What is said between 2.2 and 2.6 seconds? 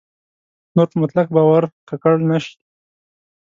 نه شي.